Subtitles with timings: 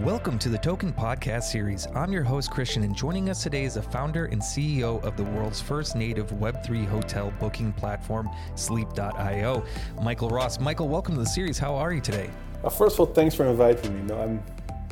[0.00, 1.86] Welcome to the Token Podcast Series.
[1.94, 5.22] I'm your host, Kristian, and joining us today is the founder and CEO of the
[5.22, 9.64] world's first native Web3 hotel booking platform, Sleap.io,
[10.02, 10.58] Michael Ros.
[10.58, 11.60] Michael, welcome to the series.
[11.60, 12.28] How are you today?
[12.64, 14.02] Uh, first of all, thanks for inviting me.
[14.02, 14.42] No, I'm,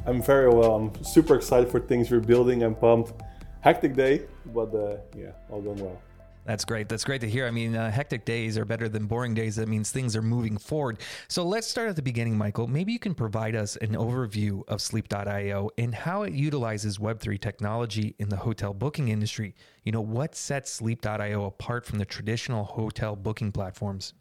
[0.07, 0.77] I'm very well.
[0.77, 2.63] I'm super excited for things we're building.
[2.63, 3.13] I'm pumped.
[3.61, 4.23] Hectic day,
[4.55, 6.01] but uh, yeah, all going well.
[6.45, 6.89] That's great.
[6.89, 7.47] That's great to hear.
[7.47, 9.57] I mean, uh, hectic days are better than boring days.
[9.57, 10.99] That means things are moving forward.
[11.29, 12.67] So let's start at the beginning, Michael.
[12.67, 18.17] Maybe you can provide us an overview of Sleap.io and how it utilizes Web3 technology
[18.19, 19.55] in the hotel booking industry.
[19.85, 24.15] You know, what sets Sleap.io apart from the traditional hotel booking platforms?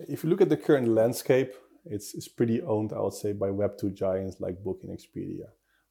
[0.00, 3.48] If you look at the current landscape, it's, it's pretty owned, I would say, by
[3.48, 5.48] Web2 giants like Booking Expedia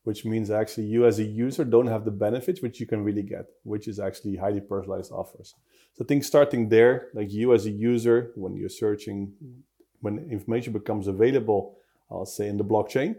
[0.08, 3.22] which means actually you as a user don't have the benefits which you can really
[3.22, 5.54] get, which is actually highly personalized offers.
[5.96, 9.34] So I think starting there, like you as a user, when you're searching,
[10.00, 11.76] when information becomes available,
[12.10, 13.18] I'll say in the blockchain,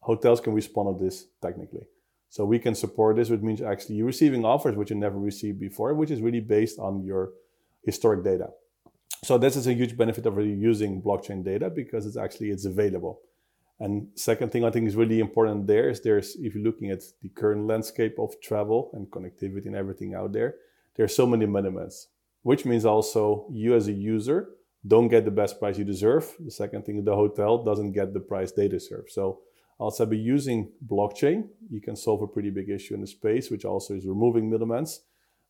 [0.00, 1.86] hotels can respond to this technically.
[2.28, 5.58] So we can support this, which means actually you're receiving offers which you never received
[5.58, 7.30] before, which is really based on your
[7.82, 8.48] historic data.
[9.24, 12.66] So this is a huge benefit of really using blockchain data because it's actually it's
[12.66, 13.20] available.
[13.78, 17.02] And second thing I think is really important there is there's if you're looking at
[17.22, 20.54] the current landscape of travel and connectivity and everything out there,
[20.96, 22.06] there are so many minimums,
[22.42, 24.48] which means also you as a user
[24.86, 26.32] don't get the best price you deserve.
[26.38, 29.06] The second thing, the hotel doesn't get the price they deserve.
[29.08, 29.40] So
[29.78, 33.64] also by using blockchain, you can solve a pretty big issue in the space, which
[33.64, 34.86] also is removing middlemen,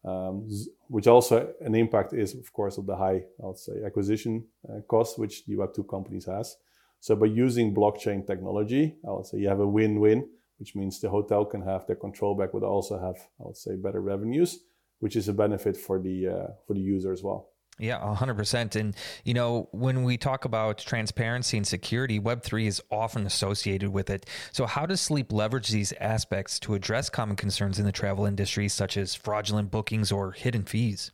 [0.05, 0.49] um,
[0.89, 5.19] which also an impact is of course of the high, I'll say, acquisition uh, cost,
[5.19, 6.57] which the Web2 companies has.
[7.01, 11.11] So by using blockchain technology, I would say you have a win-win, which means the
[11.11, 14.61] hotel can have their control back, but also have, I would say, better revenues,
[15.01, 17.51] which is a benefit for the uh, for the user as well.
[17.79, 18.75] Yeah, 100%.
[18.75, 24.09] And, you know, when we talk about transparency and security, Web3 is often associated with
[24.09, 24.25] it.
[24.53, 28.69] So, how does Sleap leverage these aspects to address common concerns in the travel industry,
[28.69, 31.13] such as fraudulent bookings or hidden fees?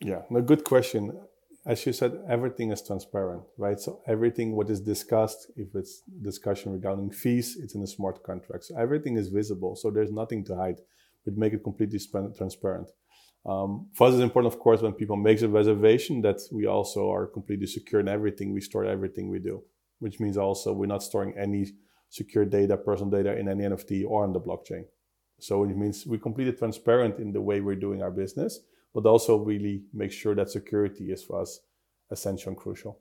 [0.00, 1.18] Yeah, a good question
[1.66, 3.80] as you said, everything is transparent, right?
[3.80, 8.64] So everything what is discussed, if it's discussion regarding fees, it's in a smart contract.
[8.64, 9.74] So everything is visible.
[9.74, 10.80] So there's nothing to hide.
[11.24, 11.98] We make it completely
[12.36, 12.90] transparent.
[13.46, 17.10] Um, for us, it's important, of course, when people make a reservation that we also
[17.10, 18.52] are completely secure in everything.
[18.52, 19.62] We store everything we do,
[20.00, 21.66] which means also we're not storing any
[22.10, 24.84] secure data, personal data in any NFT or on the blockchain.
[25.40, 28.60] So it means we're completely transparent in the way we're doing our business
[28.94, 31.60] but also really make sure that security is for us
[32.10, 33.00] essential and crucial.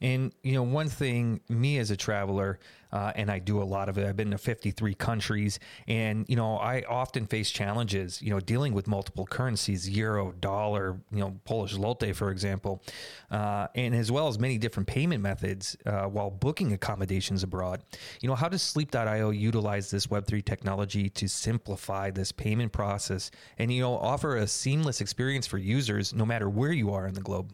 [0.00, 2.58] And you know, one thing, me as a traveler,
[2.92, 4.06] uh, and I do a lot of it.
[4.06, 8.20] I've been to 53 countries, and you know, I often face challenges.
[8.20, 12.82] You know, dealing with multiple currencies, euro, dollar, you know, Polish zloty, for example,
[13.30, 17.82] uh, and as well as many different payment methods uh, while booking accommodations abroad.
[18.20, 23.72] You know, how does Sleap.io utilize this Web3 technology to simplify this payment process and
[23.72, 27.20] you know offer a seamless experience for users no matter where you are in the
[27.20, 27.52] globe?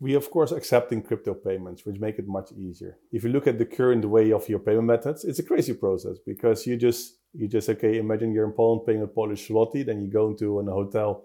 [0.00, 2.98] We of course accepting crypto payments which make it much easier.
[3.12, 6.18] If you look at the current way of your payment methods it's a crazy process
[6.24, 10.00] because you just you just okay imagine you're in poland paying a polish zloty then
[10.00, 11.24] you go into an hotel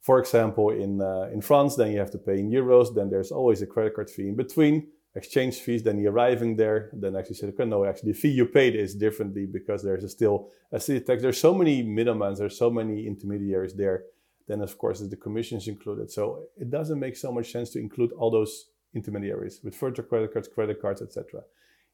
[0.00, 3.30] for example in uh, in france then you have to pay in euros then there's
[3.30, 7.36] always a credit card fee in between exchange fees then you're arriving there then actually
[7.36, 10.80] say okay no actually the fee you paid is differently because there's a still a
[10.80, 11.22] city tax.
[11.22, 14.04] There's so many middlemen there's so many intermediaries there
[14.48, 16.10] then of course the commissions included.
[16.10, 20.32] So it doesn't make so much sense to include all those intermediaries with virtual credit
[20.32, 21.42] cards, credit cards, etc.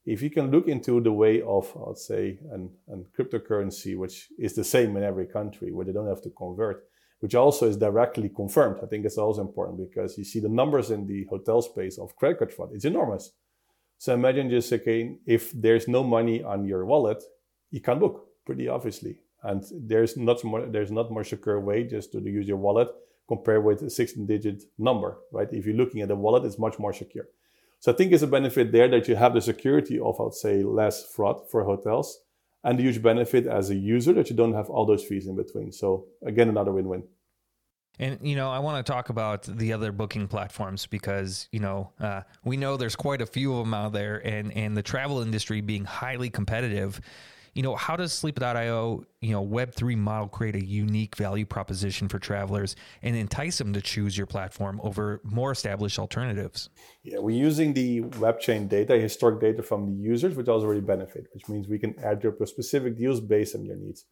[0.06, 4.54] If you can look into the way of, let's say, an, an cryptocurrency, which is
[4.54, 6.84] the same in every country, where they don't have to convert,
[7.20, 8.80] which also is directly confirmed.
[8.82, 12.16] I think it's also important because you see the numbers in the hotel space of
[12.16, 12.70] credit card fraud.
[12.72, 13.32] It's enormous.
[13.98, 17.22] So imagine just again, if there's no money on your wallet,
[17.70, 19.18] you can't book pretty obviously.
[19.42, 22.88] And there's not more there's not more secure way just to use your wallet
[23.28, 25.48] compared with a 16 digit number, right?
[25.52, 27.26] If you're looking at a wallet, it's much more secure.
[27.78, 30.62] So I think it's a benefit there that you have the security of, I'd say,
[30.62, 32.20] less fraud for hotels
[32.64, 35.36] and the huge benefit as a user that you don't have all those fees in
[35.36, 35.72] between.
[35.72, 37.04] So again, another win-win.
[37.98, 41.92] And you know, I want to talk about the other booking platforms because you know
[42.00, 45.20] uh, we know there's quite a few of them out there, and and the travel
[45.20, 47.00] industry being highly competitive
[47.54, 52.18] you know, how does Sleap.io, you know, Web3 model create a unique value proposition for
[52.18, 56.70] travelers and entice them to choose your platform over more established alternatives?
[57.02, 60.80] Yeah, we're using the web chain data, historic data from the users, which also really
[60.80, 64.04] benefit, which means we can add your specific deals based on your needs.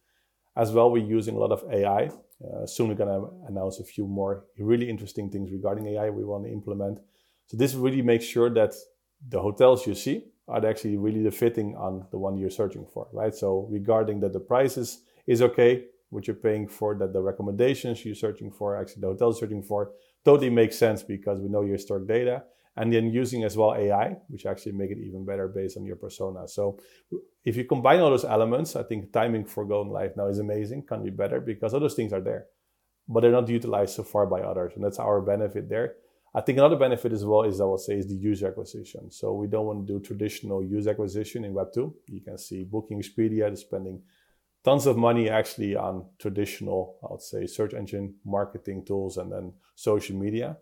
[0.55, 2.11] As well, we're using a lot of AI.
[2.43, 6.23] Uh, soon we're going to announce a few more really interesting things regarding AI we
[6.23, 6.99] want to implement.
[7.47, 8.73] So this really makes sure that
[9.27, 13.07] the hotels you see are actually really the fitting on the one you're searching for,
[13.13, 13.33] right?
[13.33, 18.15] So regarding that the prices is okay, what you're paying for, that the recommendations you're
[18.15, 19.91] searching for, actually the hotel searching for,
[20.25, 22.43] totally makes sense because we know your historic data.
[22.75, 25.97] And then using as well AI, which actually make it even better based on your
[25.97, 26.47] persona.
[26.47, 26.79] So
[27.43, 30.85] if you combine all those elements, I think timing for going live now is amazing,
[30.87, 32.45] can be better because all those things are there,
[33.07, 34.73] but they're not utilized so far by others.
[34.75, 35.95] And that's our benefit there.
[36.35, 39.09] I think another benefit as well is I would say is the user acquisition.
[39.09, 41.91] So we don't want to do traditional user acquisition in Web2.
[42.07, 44.01] You can see Booking Expedia is spending
[44.63, 49.53] tons of money actually on traditional, I would say, search engine marketing tools and then
[49.75, 50.57] social media.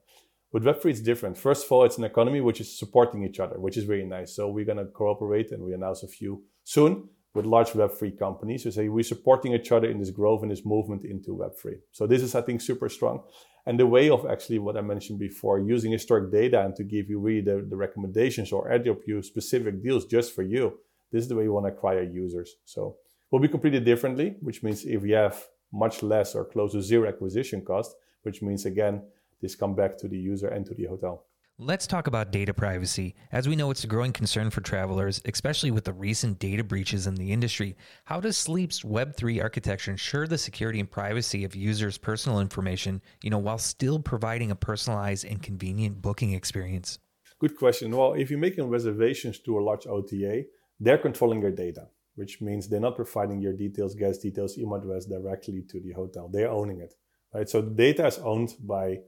[0.54, 1.38] With Web3, it's different.
[1.38, 4.34] First of all, it's an economy which is supporting each other, which is really nice.
[4.36, 8.64] So we're going to cooperate and we announce a few soon with large Web3 companies
[8.64, 11.76] who say we're supporting each other in this growth and this movement into Web3.
[11.92, 13.22] So this is, I think, super strong.
[13.68, 17.10] And the way of actually what I mentioned before, using historic data and to give
[17.10, 20.80] you really the, the recommendations or airdrop you specific deals just for you.
[21.12, 22.56] This is the way you want to acquire users.
[22.66, 22.96] So
[23.30, 25.38] we'll be completed differently, which means if you have
[25.72, 29.04] much less or close to zero acquisition cost, which means again,
[29.42, 31.27] this come back to the user and to the hotel.
[31.60, 33.16] Let's talk about data privacy.
[33.32, 37.08] As we know, it's a growing concern for travelers, especially with the recent data breaches
[37.08, 37.76] in the industry.
[38.06, 43.32] How does Sleap's Web3 architecture ensure the security and privacy of users' personal information, you
[43.32, 47.00] know, while still providing a personalized and convenient booking experience?
[47.40, 47.90] Good question.
[47.90, 50.44] Well, if you're making reservations to a large OTA,
[50.80, 55.06] they're controlling your data which means they're not providing your details, guest details, email address
[55.06, 56.28] directly to the hotel.
[56.28, 56.96] They're owning it,
[57.32, 57.48] right?
[57.48, 59.02] So the data is owned by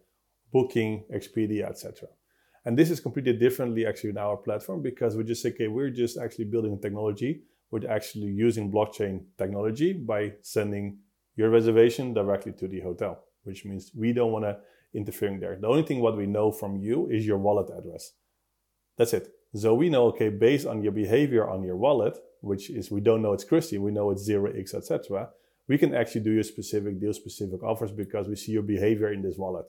[0.53, 2.07] Booking, Expedia, etc.
[2.65, 5.89] And this is completely differently actually in our platform because we just say, okay, we're
[5.89, 7.41] just actually building technology.
[7.71, 10.99] We're actually using blockchain technology by sending
[11.35, 14.57] your reservation directly to the hotel, which means we don't want to
[14.93, 15.57] interfere there.
[15.59, 18.13] The only thing what we know from you is your wallet address.
[18.97, 19.29] That's it.
[19.55, 23.21] So we know, okay, based on your behavior on your wallet, which is we don't
[23.21, 25.29] know it's Kristian, we know it's 0x, etc.
[25.67, 29.21] We can actually do your specific deal, specific offers because we see your behavior in
[29.21, 29.65] this wallet,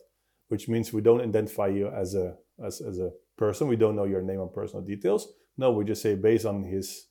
[0.49, 3.69] which means we don't identify you as a as, as a person.
[3.69, 5.29] We don't know your name and personal details.
[5.57, 7.07] No, we just say based on his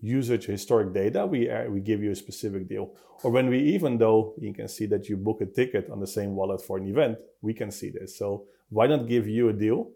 [0.00, 2.94] usage historic data, we uh, we give you a specific deal.
[3.22, 6.06] Or when we even though you can see that you book a ticket on the
[6.06, 8.18] same wallet for an event, we can see this.
[8.18, 9.92] So why not give you a deal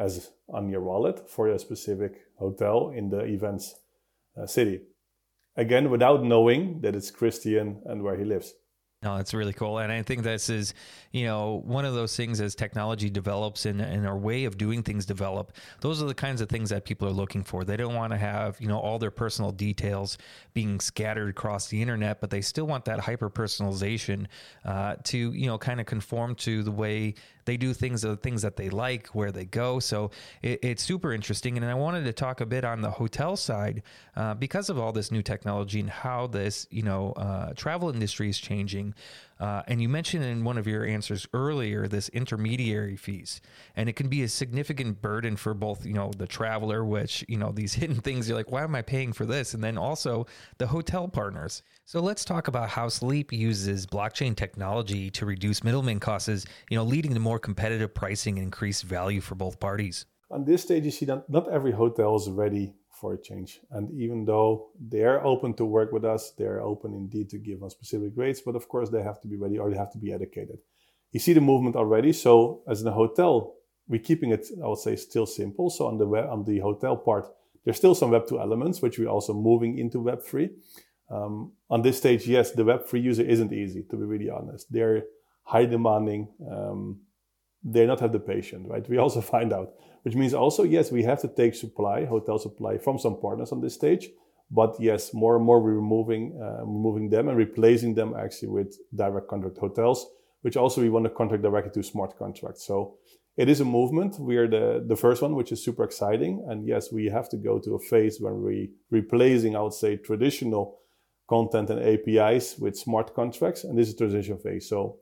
[0.00, 3.76] as on your wallet for a specific hotel in the events
[4.40, 4.80] uh, city.
[5.56, 8.54] Again, without knowing that it's Kristian and where he lives.
[9.02, 9.78] No, it's really cool.
[9.78, 10.74] And I think this is,
[11.10, 14.82] you know, one of those things as technology develops and, and our way of doing
[14.82, 17.64] things develop, those are the kinds of things that people are looking for.
[17.64, 20.18] They don't want to have, you know, all their personal details
[20.52, 24.26] being scattered across the internet, but they still want that hyper personalization
[24.66, 27.14] uh, to, you know, kind of conform to the way
[27.46, 29.80] they do things, the things that they like, where they go.
[29.80, 30.10] So
[30.42, 31.56] it, it's super interesting.
[31.56, 33.82] And I wanted to talk a bit on the hotel side
[34.14, 38.28] uh, because of all this new technology and how this, you know, uh, travel industry
[38.28, 38.89] is changing.
[39.38, 43.40] Uh, and you mentioned in one of your answers earlier this intermediary fees,
[43.74, 47.38] and it can be a significant burden for both, you know, the traveler, which you
[47.38, 48.28] know these hidden things.
[48.28, 49.54] You're like, why am I paying for this?
[49.54, 50.26] And then also
[50.58, 51.62] the hotel partners.
[51.86, 56.84] So let's talk about how Sleap uses blockchain technology to reduce middleman costs, you know,
[56.84, 60.06] leading to more competitive pricing and increased value for both parties.
[60.30, 63.60] On this stage, you see that not every hotel is ready for a change.
[63.70, 67.72] And even though they're open to work with us, they're open indeed to give us
[67.72, 70.12] specific rates, but of course they have to be ready or they have to be
[70.12, 70.58] educated.
[71.12, 72.12] You see the movement already.
[72.12, 73.54] So as in a hotel,
[73.88, 75.70] we're keeping it, I would say, still simple.
[75.70, 77.26] So on the web, on the hotel part,
[77.64, 80.48] there's still some Web 2 elements, which we're also moving into Web 3.
[81.10, 84.72] Um, on this stage, yes, the Web 3 user isn't easy, to be really honest.
[84.72, 85.04] They're
[85.42, 86.28] high demanding.
[86.50, 87.00] Um,
[87.62, 88.88] they not have the patience, right?
[88.88, 92.78] We also find out, which means also, yes, we have to take supply, hotel supply
[92.78, 94.10] from some partners on this stage.
[94.50, 98.76] But yes, more and more we're removing, uh, removing them and replacing them actually with
[98.94, 100.06] direct contract hotels,
[100.42, 102.66] which also we want to contract directly to smart contracts.
[102.66, 102.96] So
[103.36, 104.18] it is a movement.
[104.18, 106.44] We are the, the first one, which is super exciting.
[106.48, 109.96] And yes, we have to go to a phase when we replacing, I would say,
[109.96, 110.78] traditional
[111.28, 113.62] content and APIs with smart contracts.
[113.62, 114.68] And this is a transition phase.
[114.68, 114.98] So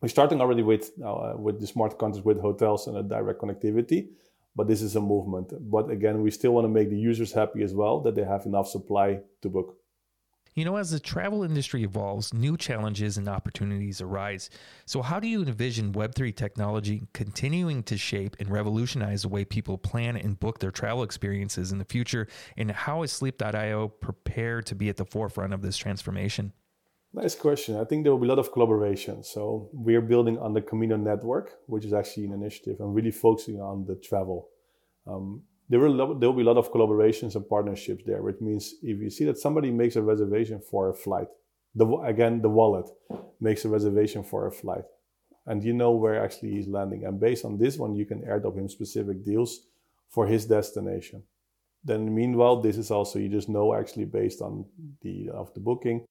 [0.00, 4.08] we're starting already with uh, with the smart contracts with hotels and a direct connectivity,
[4.56, 5.52] but this is a movement.
[5.70, 8.46] But again, we still want to make the users happy as well that they have
[8.46, 9.76] enough supply to book.
[10.58, 14.50] You know, as the travel industry evolves, new challenges and opportunities arise.
[14.86, 19.78] So, how do you envision Web3 technology continuing to shape and revolutionize the way people
[19.78, 22.26] plan and book their travel experiences in the future?
[22.56, 26.52] And how is Sleap.io prepared to be at the forefront of this transformation?
[27.14, 27.76] Nice question.
[27.76, 29.24] I think there will be a lot of collaboration.
[29.24, 33.10] So we are building on the Camino network, which is actually an initiative and really
[33.10, 34.48] focusing on the travel.
[35.06, 38.74] Um, there will there will be a lot of collaborations and partnerships there, which means
[38.82, 41.28] if you see that somebody makes a reservation for a flight,
[41.74, 42.88] the again the wallet
[43.40, 44.84] makes a reservation for a flight,
[45.46, 48.56] and you know where actually he's landing, and based on this one, you can airdrop
[48.56, 49.60] him specific deals
[50.08, 51.22] for his destination.
[51.84, 54.64] Then meanwhile, this is also you just know actually based on
[55.02, 56.06] the of the booking,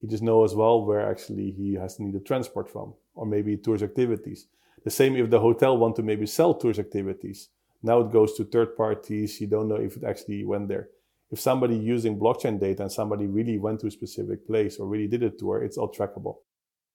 [0.00, 3.26] you just know as well where actually he has to need a transport from, or
[3.26, 4.46] maybe tours activities.
[4.84, 7.48] The same if the hotel want to maybe sell tours activities
[7.82, 9.40] now it goes to third parties.
[9.40, 10.88] You don't know if it actually went there.
[11.30, 15.08] If somebody using blockchain data and somebody really went to a specific place or really
[15.08, 16.38] did a tour, it's all trackable.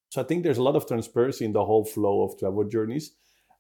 [0.10, 3.12] So I think there's a lot of transparency in the whole flow of travel journeys.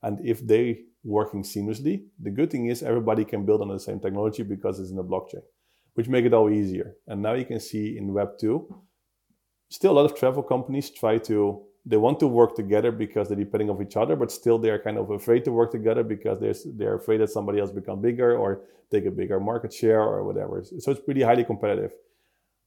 [0.03, 3.99] And if they working seamlessly, the good thing is everybody can build on the same
[3.99, 5.43] technology because it's in the blockchain,
[5.93, 6.95] which make it all easier.
[7.07, 8.83] And now you can see in Web 2,
[9.71, 13.37] still a lot of travel companies try to they want to work together because they're
[13.37, 16.73] depending on each other, but still they're kind of afraid to work together because they're,
[16.77, 18.61] they're afraid that somebody else become bigger or
[18.91, 20.63] take a bigger market share or whatever.
[20.63, 21.91] So it's pretty highly competitive.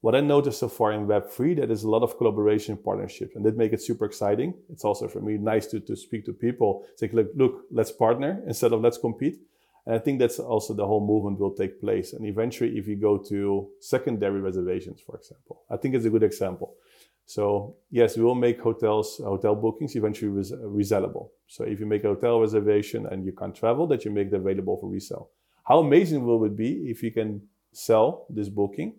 [0.00, 3.44] What I noticed so far in Web3, that is a lot of collaboration partnerships, and
[3.46, 4.52] that make it super exciting.
[4.68, 8.42] It's also for me nice to, to speak to people, say, look, look, let's partner
[8.46, 9.38] instead of let's compete.
[9.86, 12.14] And I think that's also the whole movement will take place.
[12.14, 16.22] And eventually, if you go to secondary reservations, for example, I think it's a good
[16.22, 16.74] example
[17.26, 21.30] so yes, we will make hotels, uh, hotel bookings eventually res- resellable.
[21.46, 24.34] So if you make a hotel reservation and you can't travel, that you make it
[24.34, 25.30] available for resale.
[25.64, 28.96] How amazing will it be if you can sell this booking?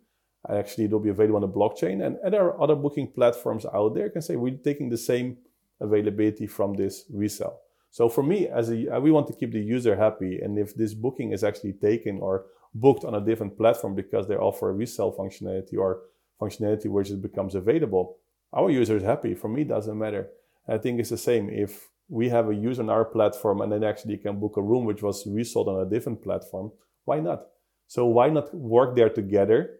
[0.49, 3.65] Actually, it will be available on the blockchain, and, and there are other booking platforms
[3.73, 5.37] out there can say we're taking the same
[5.79, 7.59] availability from this resale.
[7.89, 10.93] So for me, as a, we want to keep the user happy, and if this
[10.93, 15.13] booking is actually taken or booked on a different platform because they offer a resale
[15.13, 16.01] functionality or
[16.41, 18.17] functionality which it becomes available,
[18.53, 19.33] our user is happy.
[19.33, 20.29] For me, it doesn't matter.
[20.67, 21.49] I think it's the same.
[21.49, 24.85] If we have a user on our platform and then actually can book a room
[24.85, 26.71] which was resold on a different platform,
[27.03, 27.47] why not?
[27.87, 29.77] So why not work there together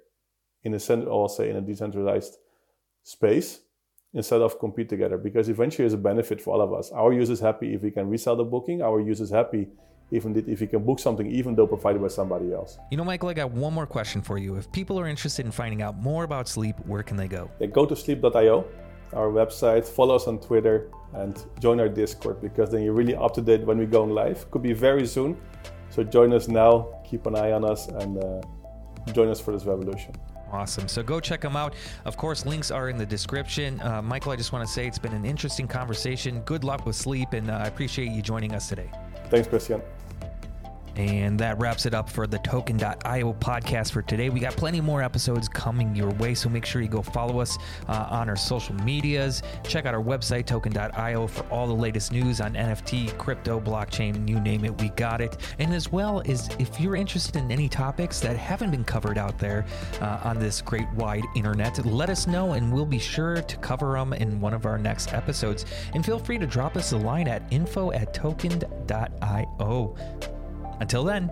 [0.64, 2.38] in a center, or say in a decentralized
[3.04, 3.62] space
[4.14, 5.18] instead of compete together?
[5.18, 6.92] Because eventually, it's a benefit for all of us.
[6.92, 8.82] Our users happy if we can resell the booking.
[8.82, 9.68] Our users happy
[10.12, 12.78] even if you can book something, even though provided by somebody else.
[12.92, 14.56] You know, Michael, I got one more question for you.
[14.56, 17.50] If people are interested in finding out more about Sleap, where can they go?
[17.60, 18.66] They go to Sleap.io,
[19.14, 23.34] our website, follow us on Twitter, and join our Discord because then you're really up
[23.36, 24.50] to date when we go live.
[24.52, 25.38] Could be very soon.
[25.90, 28.42] So join us now, keep an eye on us, and uh,
[29.14, 30.14] join us for this revolution.
[30.52, 30.88] Awesome.
[30.88, 31.74] So go check them out.
[32.06, 33.82] Of course, links are in the description.
[33.82, 36.42] Uh, Michael, I just want to say it's been an interesting conversation.
[36.42, 38.90] Good luck with Sleap, and uh, I appreciate you joining us today.
[39.36, 39.82] Thanks, Kristian.
[40.96, 44.30] And that wraps it up for the token.io podcast for today.
[44.30, 47.58] We got plenty more episodes coming your way, so make sure you go follow us
[47.88, 49.44] uh, on our social medias.
[49.64, 54.40] Check out our website, token.io, for all the latest news on NFT, crypto, blockchain, you
[54.40, 55.38] name it, we got it.
[55.60, 59.38] And as well as if you're interested in any topics that haven't been covered out
[59.38, 59.66] there
[60.02, 63.94] uh, on this great wide internet, let us know and we'll be sure to cover
[63.94, 65.66] them in one of our next episodes.
[65.94, 69.96] And feel free to drop us a line at info at token.io.
[70.80, 71.32] Until then,